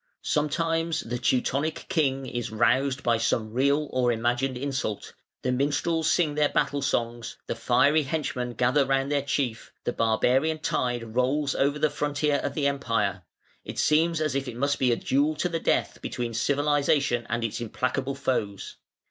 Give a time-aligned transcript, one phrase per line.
[0.23, 6.33] Sometimes the Teutonic king is roused by some real or imagined insult; the minstrels sing
[6.33, 11.77] their battle songs; the fiery henchmen gather round their chief; the barbarian tide rolls over
[11.77, 13.21] the frontier of the Empire:
[13.63, 17.43] it seems as if it must be a duel to the death between civilisation and
[17.43, 18.77] its implacable foes.